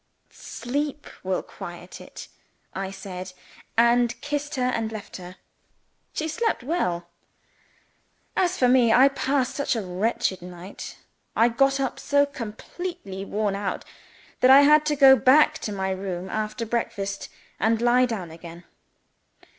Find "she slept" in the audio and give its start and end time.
6.11-6.63